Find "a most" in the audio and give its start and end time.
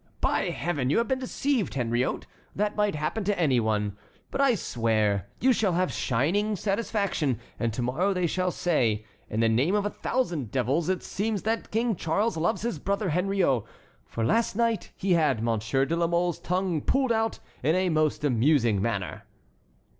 17.75-18.23